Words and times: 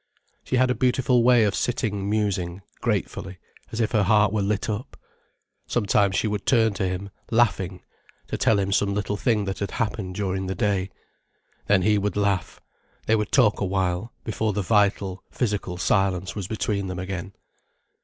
She 0.43 0.55
had 0.55 0.71
a 0.71 0.73
beautiful 0.73 1.21
way 1.21 1.43
of 1.43 1.53
sitting 1.53 2.09
musing, 2.09 2.63
gratefully, 2.81 3.37
as 3.71 3.79
if 3.79 3.91
her 3.91 4.01
heart 4.01 4.33
were 4.33 4.41
lit 4.41 4.67
up. 4.67 4.97
Sometimes 5.67 6.15
she 6.15 6.25
would 6.25 6.47
turn 6.47 6.73
to 6.73 6.87
him, 6.87 7.11
laughing, 7.29 7.83
to 8.25 8.35
tell 8.35 8.57
him 8.57 8.71
some 8.71 8.95
little 8.95 9.15
thing 9.15 9.45
that 9.45 9.59
had 9.59 9.69
happened 9.69 10.15
during 10.15 10.47
the 10.47 10.55
day. 10.55 10.89
Then 11.67 11.83
he 11.83 11.99
would 11.99 12.17
laugh, 12.17 12.59
they 13.05 13.15
would 13.15 13.31
talk 13.31 13.61
awhile, 13.61 14.11
before 14.23 14.53
the 14.53 14.63
vital, 14.63 15.23
physical 15.29 15.77
silence 15.77 16.35
was 16.35 16.47
between 16.47 16.87
them 16.87 16.97
again. 16.97 17.33